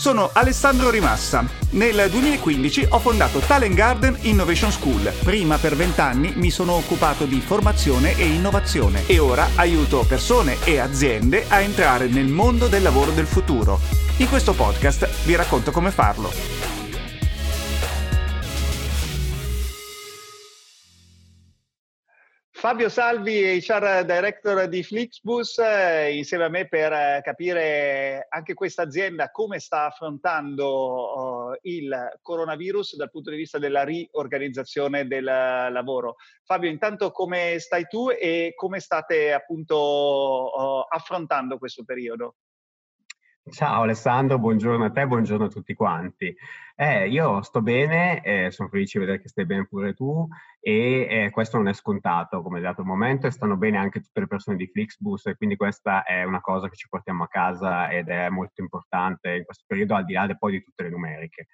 [0.00, 1.44] Sono Alessandro Rimassa.
[1.72, 5.12] Nel 2015 ho fondato Talent Garden Innovation School.
[5.22, 10.78] Prima per vent'anni mi sono occupato di formazione e innovazione e ora aiuto persone e
[10.78, 13.78] aziende a entrare nel mondo del lavoro del futuro.
[14.16, 16.69] In questo podcast vi racconto come farlo.
[22.60, 28.82] Fabio Salvi, HR Director di Flixbus, eh, insieme a me per eh, capire anche questa
[28.82, 36.16] azienda come sta affrontando uh, il coronavirus dal punto di vista della riorganizzazione del lavoro.
[36.44, 42.34] Fabio, intanto come stai tu e come state appunto affrontando questo periodo?
[43.48, 46.34] Ciao Alessandro, buongiorno a te, buongiorno a tutti quanti.
[46.76, 50.28] Eh, io sto bene, eh, sono felice di vedere che stai bene pure tu
[50.60, 54.20] e eh, questo non è scontato come dato il momento e stanno bene anche tutte
[54.20, 57.90] le persone di Flixbus e quindi questa è una cosa che ci portiamo a casa
[57.90, 61.48] ed è molto importante in questo periodo al di là poi di tutte le numeriche.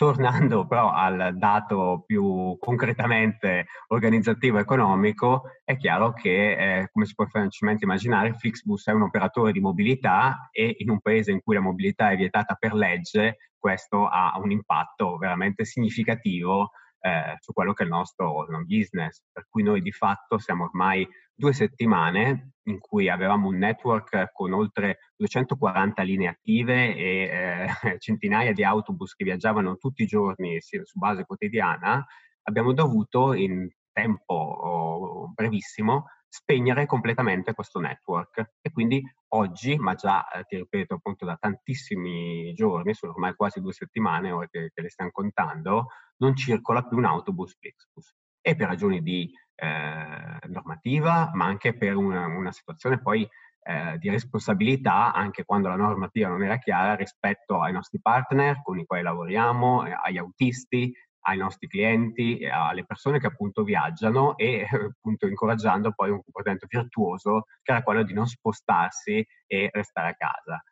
[0.00, 7.26] Tornando però al dato più concretamente organizzativo economico, è chiaro che, eh, come si può
[7.26, 11.60] facilmente immaginare, Flixbus è un operatore di mobilità e in un paese in cui la
[11.60, 16.70] mobilità è vietata per legge, questo ha un impatto veramente significativo
[17.00, 19.22] eh, su quello che è il nostro business.
[19.32, 24.52] Per cui noi di fatto siamo ormai due settimane in cui avevamo un network con
[24.52, 30.98] oltre 240 linee attive e eh, centinaia di autobus che viaggiavano tutti i giorni su
[30.98, 32.04] base quotidiana,
[32.42, 38.52] abbiamo dovuto in tempo oh, brevissimo spegnere completamente questo network.
[38.60, 43.60] E quindi oggi, ma già eh, ti ripeto appunto da tantissimi giorni, sono ormai quasi
[43.60, 48.56] due settimane ora che, che le stiamo contando, non circola più un autobus Flixbus e
[48.56, 53.28] per ragioni di eh, normativa, ma anche per una, una situazione poi
[53.62, 58.78] eh, di responsabilità, anche quando la normativa non era chiara, rispetto ai nostri partner con
[58.78, 60.92] i quali lavoriamo, eh, agli autisti,
[61.22, 64.66] ai nostri clienti, alle persone che appunto viaggiano e
[64.96, 70.14] appunto incoraggiando poi un comportamento virtuoso che era quello di non spostarsi e restare a
[70.14, 70.62] casa.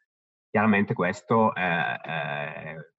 [0.51, 2.93] Chiaramente questo eh, eh,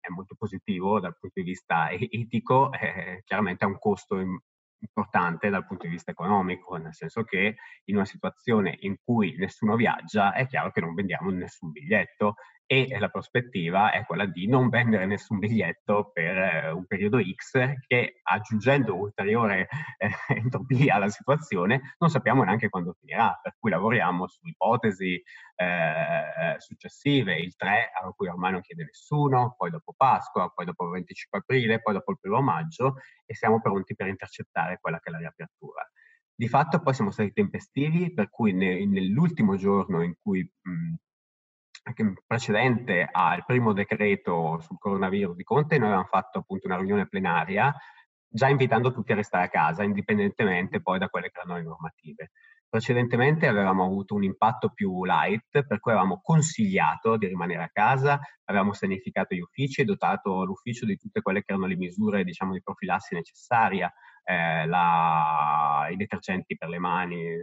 [0.00, 4.18] è molto positivo dal punto di vista etico, eh, chiaramente ha un costo
[4.84, 9.76] importante dal punto di vista economico, nel senso che in una situazione in cui nessuno
[9.76, 12.34] viaggia è chiaro che non vendiamo nessun biglietto
[12.66, 17.74] e la prospettiva è quella di non vendere nessun biglietto per eh, un periodo X
[17.86, 24.26] che aggiungendo ulteriore eh, entropia alla situazione non sappiamo neanche quando finirà, per cui lavoriamo
[24.28, 25.22] su ipotesi
[25.56, 30.84] eh, successive, il 3 a cui ormai non chiede nessuno, poi dopo Pasqua, poi dopo
[30.84, 35.10] il 25 aprile, poi dopo il primo maggio e siamo pronti per intercettare quella che
[35.10, 35.88] è la riapertura.
[36.36, 40.94] Di fatto poi siamo stati tempestivi, per cui ne, nell'ultimo giorno in cui mh,
[42.26, 47.74] precedente al primo decreto sul coronavirus di Conte, noi avevamo fatto appunto una riunione plenaria
[48.34, 52.32] già invitando tutti a restare a casa, indipendentemente poi da quelle che erano le normative.
[52.68, 58.20] Precedentemente avevamo avuto un impatto più light, per cui avevamo consigliato di rimanere a casa,
[58.46, 62.52] avevamo sanificato gli uffici e dotato l'ufficio di tutte quelle che erano le misure diciamo,
[62.52, 63.92] di profilassi necessaria,
[64.24, 64.64] eh,
[65.92, 67.40] i detergenti per le mani,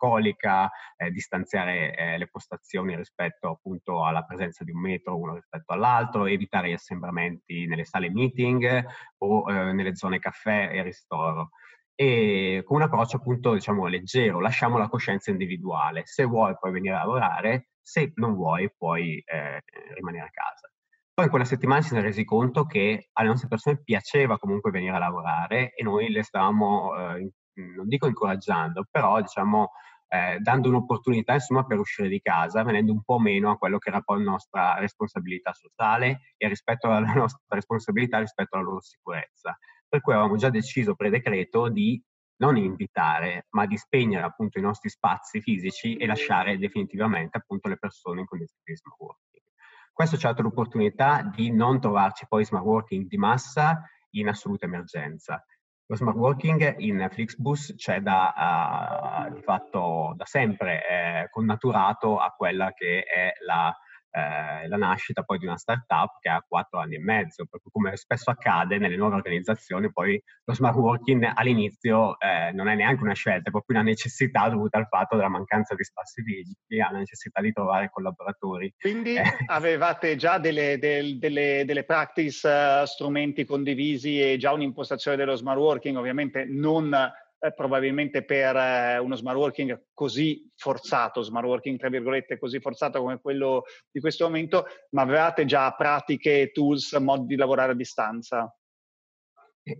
[0.00, 5.72] alcolica, eh, distanziare eh, le postazioni rispetto appunto alla presenza di un metro uno rispetto
[5.72, 8.84] all'altro, evitare gli assembramenti nelle sale meeting
[9.18, 11.50] o eh, nelle zone caffè e ristoro
[11.94, 16.94] e con un approccio appunto diciamo leggero, lasciamo la coscienza individuale, se vuoi puoi venire
[16.94, 19.62] a lavorare, se non vuoi puoi eh,
[19.94, 20.72] rimanere a casa.
[21.12, 24.96] Poi in quella settimana ci siamo resi conto che alle nostre persone piaceva comunque venire
[24.96, 29.70] a lavorare e noi le stavamo, eh, non dico incoraggiando, però diciamo
[30.12, 33.90] eh, dando un'opportunità insomma per uscire di casa, venendo un po' meno a quello che
[33.90, 39.56] era poi la nostra responsabilità sociale e rispetto alla nostra responsabilità rispetto alla loro sicurezza.
[39.88, 42.02] Per cui avevamo già deciso pre-decreto di
[42.40, 47.76] non invitare, ma di spegnere appunto i nostri spazi fisici e lasciare definitivamente appunto le
[47.76, 49.44] persone in condizioni di smart working.
[49.92, 54.64] Questo ci ha dato l'opportunità di non trovarci poi smart working di massa in assoluta
[54.64, 55.44] emergenza.
[55.90, 62.30] Lo smart working in Flixbus c'è da, uh, di fatto da sempre, è connaturato a
[62.30, 63.76] quella che è la
[64.10, 67.96] eh, la nascita poi di una startup che ha quattro anni e mezzo, perché come
[67.96, 73.14] spesso accade nelle nuove organizzazioni, poi lo smart working all'inizio eh, non è neanche una
[73.14, 77.40] scelta, è proprio una necessità dovuta al fatto della mancanza di spazi fisici, alla necessità
[77.40, 78.74] di trovare collaboratori.
[78.78, 79.22] Quindi eh.
[79.46, 85.58] avevate già delle, del, delle, delle practice, uh, strumenti condivisi e già un'impostazione dello smart
[85.58, 86.92] working, ovviamente non
[87.40, 93.00] eh, probabilmente per eh, uno smart working così forzato, smart working tra virgolette così forzato
[93.00, 98.54] come quello di questo momento, ma avevate già pratiche, tools, modi di lavorare a distanza?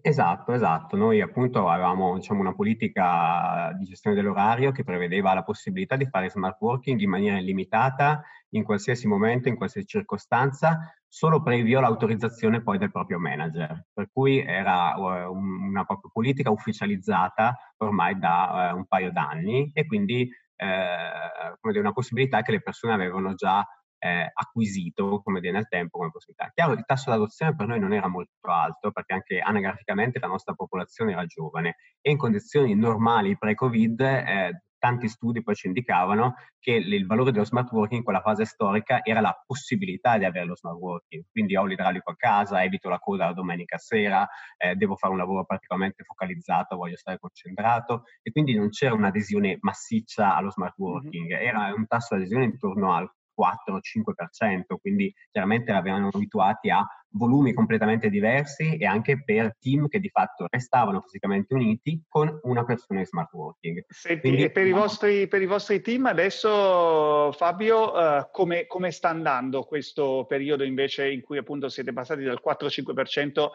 [0.03, 0.97] Esatto, esatto.
[0.97, 6.31] Noi appunto avevamo diciamo, una politica di gestione dell'orario che prevedeva la possibilità di fare
[6.31, 12.79] smart working in maniera illimitata, in qualsiasi momento, in qualsiasi circostanza, solo previo l'autorizzazione poi
[12.79, 13.87] del proprio manager.
[13.93, 20.29] Per cui era una propria politica ufficializzata ormai da uh, un paio d'anni e quindi
[20.57, 23.67] eh, come dire, una possibilità che le persone avevano già
[24.01, 26.51] eh, acquisito, come dire, nel tempo come possibilità.
[26.53, 30.55] Chiaro, il tasso d'adozione per noi non era molto alto, perché anche anagraficamente la nostra
[30.55, 36.73] popolazione era giovane e in condizioni normali pre-Covid eh, tanti studi poi ci indicavano che
[36.73, 40.57] il valore dello smart working in quella fase storica era la possibilità di avere lo
[40.57, 41.25] smart working.
[41.31, 44.27] Quindi ho l'idraulico a casa, evito la coda la domenica sera,
[44.57, 49.59] eh, devo fare un lavoro particolarmente focalizzato, voglio stare concentrato e quindi non c'era un'adesione
[49.61, 53.09] massiccia allo smart working, era un tasso di adesione intorno al
[53.41, 60.11] 4-5%, quindi chiaramente eravamo abituati a volumi completamente diversi e anche per team che di
[60.11, 63.85] fatto restavano fisicamente uniti con una persona in smart working.
[63.89, 69.09] Senti, quindi, per, i vostri, per, i vostri, team adesso, Fabio, uh, come, come sta
[69.09, 73.49] andando questo periodo invece in cui appunto siete passati dal 4-5%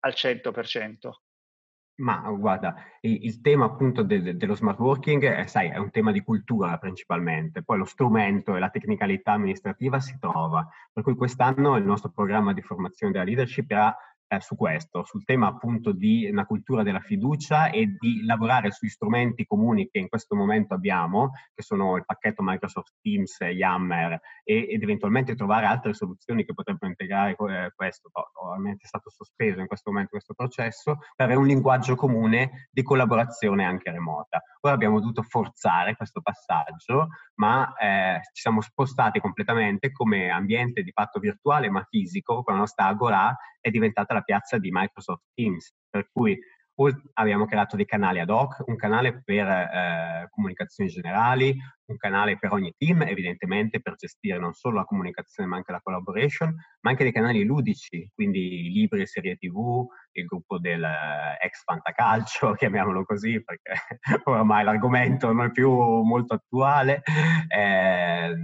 [0.00, 1.10] al 100%?
[1.98, 6.22] Ma guarda, il, tema appunto de, dello smart working è, sai, è un tema di
[6.22, 11.84] cultura principalmente, poi lo strumento e la tecnicalità amministrativa si trova, per cui quest'anno il
[11.84, 13.96] nostro programma di formazione della leadership ha
[14.28, 18.88] eh, su questo, sul tema appunto di una cultura della fiducia e di lavorare sui
[18.88, 24.68] strumenti comuni che in questo momento abbiamo, che sono il pacchetto Microsoft Teams, Yammer, e,
[24.70, 28.10] ed eventualmente trovare altre soluzioni che potrebbero integrare eh, questo.
[28.44, 32.82] Ovviamente è stato sospeso in questo momento questo processo per avere un linguaggio comune di
[32.82, 34.42] collaborazione anche remota.
[34.60, 40.90] Ora abbiamo dovuto forzare questo passaggio, ma eh, ci siamo spostati completamente come ambiente di
[40.92, 43.36] fatto virtuale ma fisico, con la nostra Agora
[43.68, 46.38] è diventata la piazza di Microsoft Teams, per cui
[47.14, 51.56] abbiamo creato dei canali ad hoc, un canale per eh, comunicazioni generali,
[51.86, 55.80] un canale per ogni team, evidentemente per gestire non solo la comunicazione ma anche la
[55.82, 61.64] collaboration, ma anche dei canali ludici, quindi libri, serie tv, il gruppo del eh, ex
[61.64, 63.72] fantacalcio, chiamiamolo così perché
[64.24, 67.02] oramai l'argomento non è più molto attuale.
[67.48, 68.34] Eh,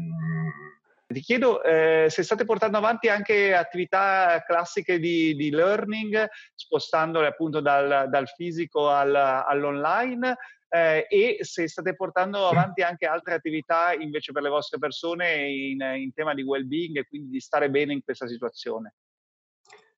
[1.15, 7.61] ti chiedo eh, se state portando avanti anche attività classiche di, di learning, spostandole appunto
[7.61, 10.37] dal, dal fisico al, all'online
[10.69, 15.81] eh, e se state portando avanti anche altre attività invece per le vostre persone in,
[15.81, 18.95] in tema di well-being e quindi di stare bene in questa situazione.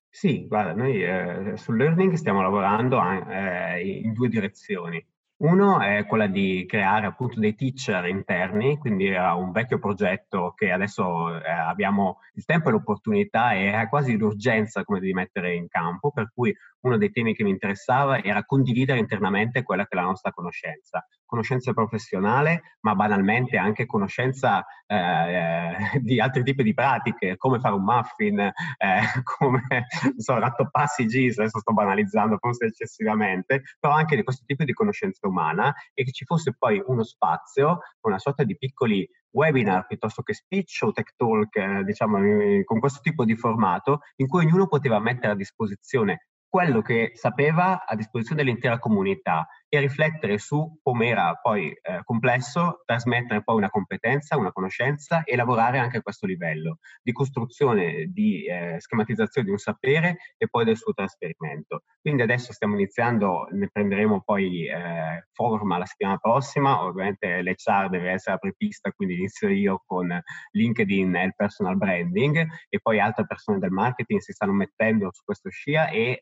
[0.07, 2.99] Sì, guarda, noi eh, sul learning stiamo lavorando
[3.29, 5.05] eh, in due direzioni.
[5.39, 10.71] Uno è quella di creare appunto dei teacher interni, quindi era un vecchio progetto che
[10.71, 16.09] adesso eh, abbiamo il tempo e l'opportunità e quasi l'urgenza come di mettere in campo,
[16.09, 20.07] per cui uno dei temi che mi interessava era condividere internamente quella che è la
[20.07, 27.59] nostra conoscenza, conoscenza professionale, ma banalmente anche conoscenza eh, di altri tipi di pratiche, come
[27.59, 28.53] fare un muffin, eh,
[29.23, 29.87] come
[30.17, 34.73] so, rattopparsi i GIS, adesso sto banalizzando forse eccessivamente, però anche di questo tipo di
[34.73, 40.23] conoscenza umana e che ci fosse poi uno spazio, una sorta di piccoli webinar piuttosto
[40.23, 42.17] che speech o tech talk, eh, diciamo,
[42.63, 47.85] con questo tipo di formato, in cui ognuno poteva mettere a disposizione quello che sapeva
[47.85, 53.69] a disposizione dell'intera comunità e riflettere su come era poi eh, complesso trasmettere poi una
[53.69, 59.51] competenza, una conoscenza e lavorare anche a questo livello di costruzione, di eh, schematizzazione di
[59.51, 61.83] un sapere e poi del suo trasferimento.
[62.01, 68.11] Quindi adesso stiamo iniziando, ne prenderemo poi eh, forma la settimana prossima, ovviamente l'HR deve
[68.11, 70.07] essere a prepista, quindi inizio io con
[70.51, 75.23] LinkedIn e il personal branding e poi altre persone del marketing si stanno mettendo su
[75.23, 76.21] questo scia e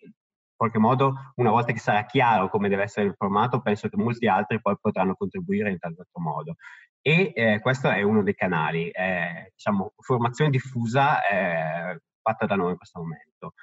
[0.55, 4.27] qualche modo, una volta che sarà chiaro come deve essere il formato, penso che molti
[4.27, 6.55] altri poi potranno contribuire in tal modo.
[7.01, 12.71] E eh, questo è uno dei canali, eh, diciamo, formazione diffusa eh, fatta da noi
[12.71, 13.53] in questo momento.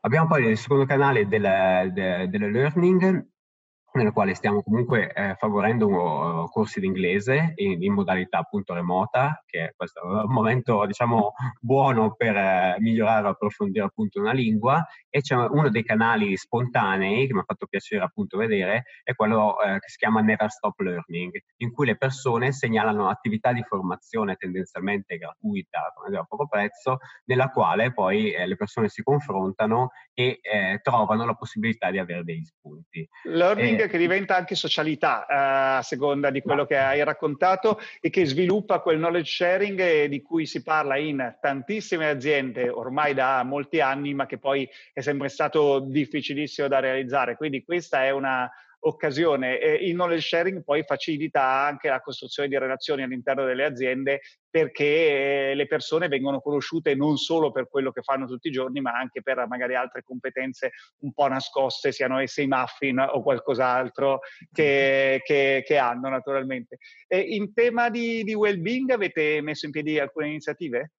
[0.00, 3.26] Abbiamo poi il secondo canale del, del, del learning,
[3.92, 9.64] nel quale stiamo comunque eh, favorendo uh, corsi d'inglese in, in, modalità appunto remota, che
[9.64, 14.86] è questo un momento diciamo buono per eh, migliorare o approfondire appunto una lingua.
[15.08, 19.60] E c'è uno dei canali spontanei che mi ha fatto piacere appunto vedere è quello
[19.60, 24.36] eh, che si chiama Never Stop Learning, in cui le persone segnalano attività di formazione
[24.36, 30.80] tendenzialmente gratuita, a poco prezzo, nella quale poi eh, le persone si confrontano e eh,
[30.82, 33.08] trovano la possibilità di avere degli spunti.
[33.26, 36.66] Learning eh, che diventa anche socialità eh, a seconda di quello no.
[36.66, 42.08] che hai raccontato e che sviluppa quel knowledge sharing di cui si parla in tantissime
[42.08, 47.36] aziende ormai da molti anni, ma che poi è sempre stato difficilissimo da realizzare.
[47.36, 49.58] Quindi questa è una occasione.
[49.58, 54.20] E il knowledge sharing poi facilita anche la costruzione di relazioni all'interno delle aziende
[54.50, 58.92] perché le persone vengono conosciute non solo per quello che fanno tutti i giorni, ma
[58.92, 64.20] anche per magari altre competenze un po' nascoste, siano esse i muffin o qualcos'altro
[64.52, 66.78] che, che, che hanno naturalmente.
[67.06, 70.92] E in tema di, di well-being avete messo in piedi alcune iniziative?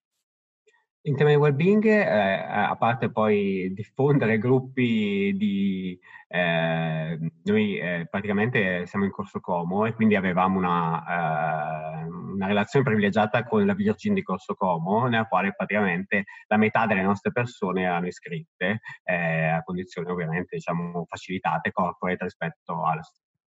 [1.04, 5.98] In tema di well-being, eh, a parte poi diffondere gruppi di...
[6.28, 12.86] Eh, noi eh, praticamente siamo in Corso Como e quindi avevamo una, eh, una, relazione
[12.86, 17.84] privilegiata con la Virgin di Corso Como, nella quale praticamente la metà delle nostre persone
[17.84, 23.02] erano iscritte, eh, a condizioni ovviamente diciamo, facilitate, corporate rispetto alla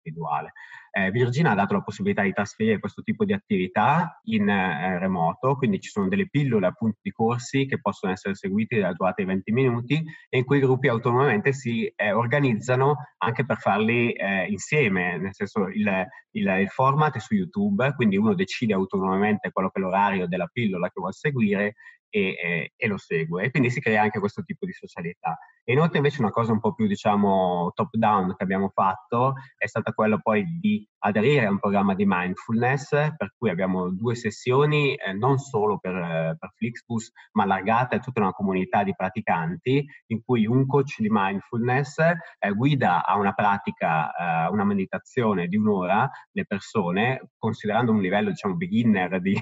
[0.02, 0.52] individuale.
[0.92, 5.56] Eh, Virginia ha dato la possibilità di trasferire questo tipo di attività in eh, remoto,
[5.56, 9.28] quindi ci sono delle pillole appunto di corsi che possono essere seguiti della durata di
[9.28, 15.16] 20 minuti e in cui gruppi autonomamente si eh, organizzano anche per farli eh, insieme,
[15.18, 19.78] nel senso il, il, il, format è su YouTube, quindi uno decide autonomamente quello che
[19.78, 21.74] è l'orario della pillola che vuole seguire
[22.10, 23.44] e, e, e, lo segue.
[23.44, 25.38] E quindi si crea anche questo tipo di socialità.
[25.64, 29.66] E inoltre invece una cosa un po' più, diciamo, top down che abbiamo fatto è
[29.66, 34.94] stata quella poi di aderire a un programma di mindfulness, per cui abbiamo due sessioni,
[34.94, 39.86] eh, non solo per, eh, per Flixbus, ma allargate a tutta una comunità di praticanti,
[40.08, 45.56] in cui un coach di mindfulness eh, guida a una pratica, eh, una meditazione di
[45.56, 49.38] un'ora le persone, considerando un livello, diciamo, beginner di,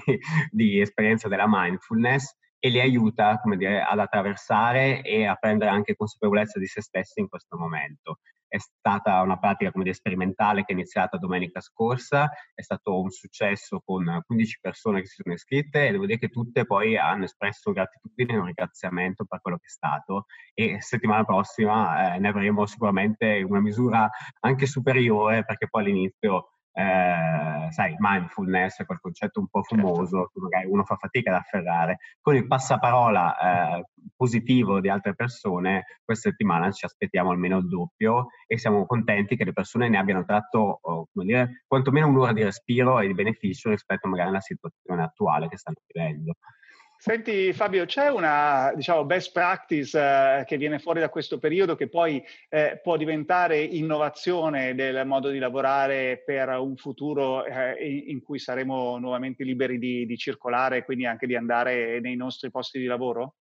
[0.49, 5.95] di esperienza della mindfulness, e li aiuta come dire, ad attraversare e a prendere anche
[5.95, 8.19] consapevolezza di se stessi in questo momento.
[8.47, 13.11] È stata una pratica come dire, sperimentale che è iniziata domenica scorsa, è stato un
[13.11, 17.25] successo con 15 persone che si sono iscritte e devo dire che tutte poi hanno
[17.25, 20.25] espresso gratitudine e un ringraziamento per quello che è stato
[20.55, 27.71] e settimana prossima eh, ne avremo sicuramente una misura anche superiore perché poi all'inizio eh,
[27.71, 29.85] sai, mindfulness, quel concetto un po' certo.
[29.85, 31.97] fumoso che magari uno fa fatica ad afferrare.
[32.21, 33.85] Con il passaparola eh,
[34.15, 39.45] positivo di altre persone, questa settimana ci aspettiamo almeno il doppio e siamo contenti che
[39.45, 43.69] le persone ne abbiano tratto, oh, come dire, quantomeno un'ora di respiro e di beneficio
[43.69, 46.35] rispetto magari alla situazione attuale che stanno vivendo.
[47.01, 51.87] Senti Fabio, c'è una diciamo, best practice eh, che viene fuori da questo periodo che
[51.87, 58.37] poi eh, può diventare innovazione del modo di lavorare per un futuro eh, in cui
[58.37, 62.85] saremo nuovamente liberi di, di circolare e quindi anche di andare nei nostri posti di
[62.85, 63.35] lavoro?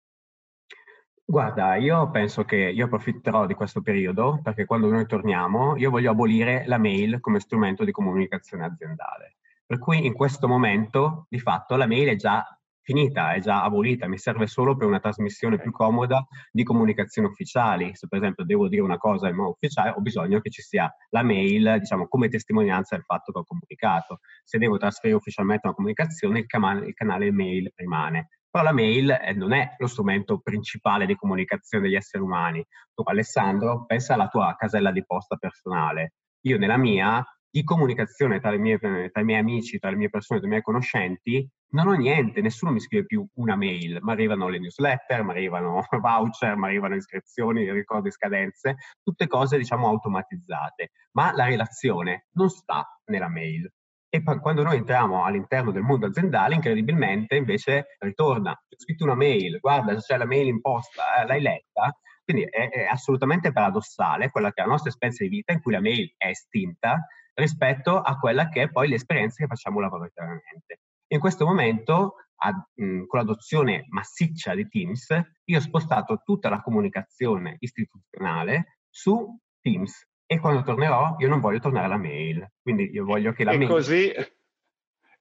[1.25, 6.11] Guarda, io penso che io approfitterò di questo periodo perché quando noi torniamo io voglio
[6.11, 9.37] abolire la mail come strumento di comunicazione aziendale.
[9.65, 12.56] Per cui in questo momento di fatto la mail è già
[12.87, 17.90] finita, è già abolita, mi serve solo per una trasmissione più comoda di comunicazioni ufficiali.
[17.97, 20.88] Se per esempio devo dire una cosa in modo ufficiale, ho bisogno che ci sia
[21.11, 24.21] la mail, diciamo, come testimonianza del fatto che ho comunicato.
[24.45, 28.28] Se devo trasferire ufficialmente una comunicazione, il, canale, il canale mail rimane.
[28.49, 32.64] Però la mail eh, non è lo strumento principale di comunicazione degli esseri umani.
[32.95, 36.14] Tu, Alessandro, pensa alla tua casella di posta personale.
[36.43, 37.23] Io nella mia
[37.57, 40.63] di comunicazione tra, mie, tra, i miei amici, tra le mie persone, tra i miei
[40.63, 45.31] conoscenti, non ho niente, nessuno mi scrive più una mail, mi arrivano le newsletter, mi
[45.31, 52.51] arrivano voucher, mi arrivano iscrizioni, ricordi, scadenze, tutte cose diciamo automatizzate, ma la relazione non
[52.51, 53.73] sta nella mail.
[54.11, 59.61] E quando noi entriamo all'interno del mondo aziendale, incredibilmente invece ritorna, ho scritto una mail,
[59.61, 61.91] guarda c'è la mail in posta, eh, l'hai letta?
[62.23, 65.73] Quindi è, è assolutamente paradossale quella che è la nostra esperienza di vita in cui
[65.73, 70.81] la mail è estinta rispetto a quella che è poi l'esperienza che facciamo lavoratoriamente.
[71.09, 75.09] In questo momento, a, mh, con l'adozione massiccia di Teams,
[75.45, 81.61] io ho spostato tutta la comunicazione istituzionale su Teams e quando tornerò io non voglio
[81.61, 83.69] tornare alla mail, quindi io voglio che la e mail...
[83.69, 84.12] Così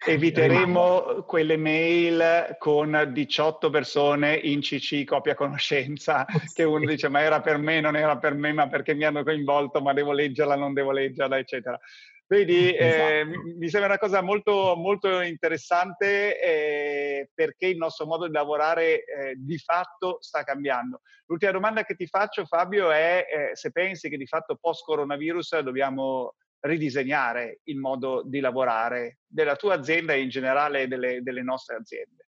[0.06, 7.42] eviteremo quelle mail con 18 persone in CC copia conoscenza che uno dice ma era
[7.42, 10.74] per me, non era per me, ma perché mi hanno coinvolto, ma devo leggerla, non
[10.74, 11.80] devo leggerla, eccetera.
[12.28, 13.42] Quindi eh, esatto.
[13.60, 19.36] mi sembra una cosa molto, molto interessante eh, perché il nostro modo di lavorare eh,
[19.38, 21.02] di fatto sta cambiando.
[21.28, 25.60] L'ultima domanda che ti faccio Fabio è eh, se pensi che di fatto post coronavirus
[25.60, 26.34] dobbiamo
[26.66, 32.26] ridisegnare il modo di lavorare della tua azienda e in generale delle, delle nostre aziende?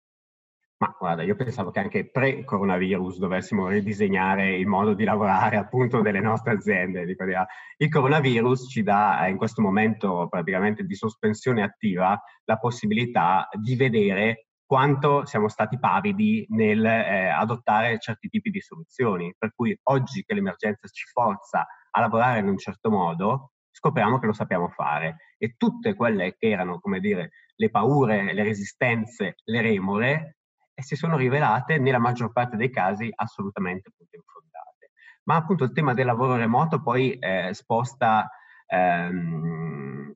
[0.77, 6.19] Ma guarda, io pensavo che anche pre-coronavirus dovessimo ridisegnare il modo di lavorare appunto delle
[6.19, 7.05] nostre aziende.
[7.77, 14.47] Il coronavirus ci dà in questo momento praticamente di sospensione attiva la possibilità di vedere
[14.65, 19.33] quanto siamo stati pavidi nel eh, adottare certi tipi di soluzioni.
[19.37, 23.51] Per cui oggi che l'emergenza ci forza a lavorare in un certo modo,
[23.85, 25.17] scopriamo che lo sappiamo fare.
[25.37, 30.37] E tutte quelle che erano, come dire, le paure, le resistenze, le remore,
[30.73, 34.91] e si sono rivelate nella maggior parte dei casi assolutamente infondate.
[35.25, 38.29] Ma appunto il tema del lavoro remoto poi eh, sposta
[38.67, 40.13] ehm,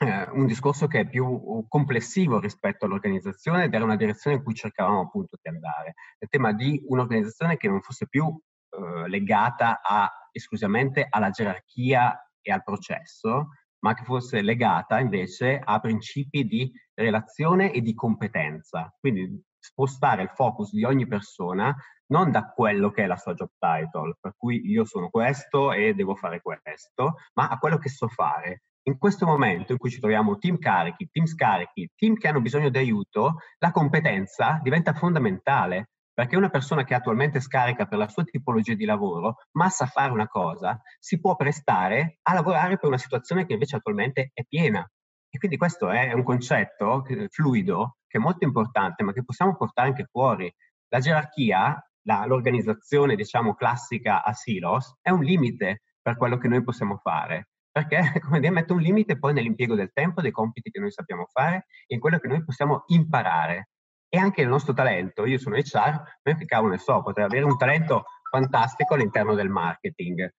[0.00, 4.54] eh, un discorso che è più complessivo rispetto all'organizzazione ed era una direzione in cui
[4.54, 5.94] cercavamo appunto di andare.
[6.18, 12.52] Il tema di un'organizzazione che non fosse più eh, legata a, esclusivamente alla gerarchia e
[12.52, 13.48] al processo,
[13.80, 18.92] ma che fosse legata invece a principi di relazione e di competenza.
[18.98, 21.74] Quindi spostare il focus di ogni persona
[22.06, 25.94] non da quello che è la sua job title, per cui io sono questo e
[25.94, 28.62] devo fare questo, ma a quello che so fare.
[28.88, 32.70] In questo momento in cui ci troviamo team carichi, team scarichi, team che hanno bisogno
[32.70, 38.24] di aiuto, la competenza diventa fondamentale, perché una persona che attualmente scarica per la sua
[38.24, 42.98] tipologia di lavoro, ma sa fare una cosa, si può prestare a lavorare per una
[42.98, 44.84] situazione che invece attualmente è piena.
[45.30, 49.90] E quindi questo è un concetto fluido che è molto importante, ma che possiamo portare
[49.90, 50.52] anche fuori.
[50.88, 56.64] La gerarchia, la, l'organizzazione, diciamo, classica a silos, è un limite per quello che noi
[56.64, 57.50] possiamo fare.
[57.70, 61.26] Perché, come dire, mette un limite poi nell'impiego del tempo, dei compiti che noi sappiamo
[61.30, 63.68] fare e in quello che noi possiamo imparare.
[64.08, 67.44] E anche il nostro talento, io sono HR, ma che cavolo ne so, potrei avere
[67.44, 70.30] un talento fantastico all'interno del marketing,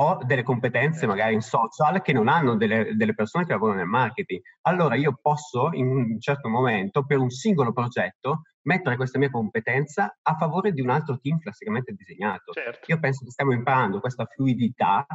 [0.00, 3.88] ho delle competenze magari in social che non hanno delle, delle, persone che lavorano nel
[3.88, 4.40] marketing.
[4.62, 10.18] Allora io posso in un certo momento per un singolo progetto mettere questa mia competenza
[10.22, 12.52] a favore di un altro team classicamente disegnato.
[12.52, 12.90] Certo.
[12.90, 15.06] Io penso che stiamo imparando questa fluidità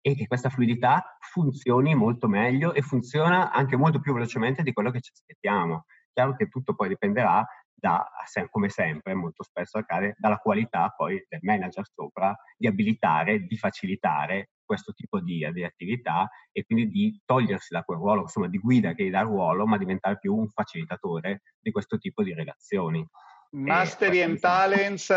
[0.00, 4.90] e che questa fluidità funzioni molto meglio e funziona anche molto più velocemente di quello
[4.90, 5.84] che ci aspettiamo.
[6.16, 8.08] Chiaro che tutto poi dipenderà da,
[8.48, 14.52] come sempre, molto spesso accade, dalla qualità poi del manager sopra di abilitare, di facilitare
[14.64, 18.94] questo tipo di, di, attività e quindi di togliersi da quel ruolo, insomma, di guida
[18.94, 23.06] che gli dà il ruolo, ma diventare più un facilitatore di questo tipo di relazioni.
[23.50, 25.10] Mastery and Talents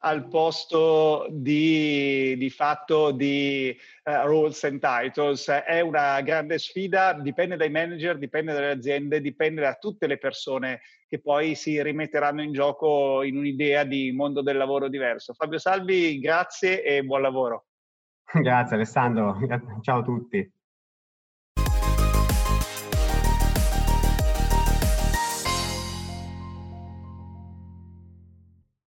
[0.00, 7.56] al posto di, di fatto di uh, Rules and Titles è una grande sfida, dipende
[7.56, 12.52] dai manager, dipende dalle aziende, dipende da tutte le persone che poi si rimetteranno in
[12.52, 15.34] gioco in un'idea di mondo del lavoro diverso.
[15.34, 17.66] Fabio Salvi, grazie e buon lavoro.
[18.42, 19.38] Grazie Alessandro,
[19.82, 20.52] ciao a tutti.